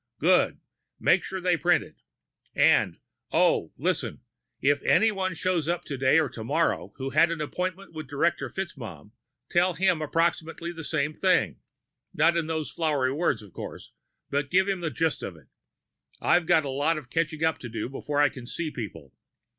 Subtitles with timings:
[0.17, 0.59] "Good.
[0.99, 2.01] Make sure they print it.
[2.55, 2.97] And
[3.31, 4.21] oh, listen.
[4.59, 9.11] If anyone shows up today or tomorrow who had an appointment with Director FitzMaugham,
[9.51, 11.59] tell him approximately the same thing.
[12.15, 13.91] Not in those flowery words, of course,
[14.31, 15.49] but give him the gist of it.
[16.19, 19.13] I've got a lot of catching up to do before I can see people."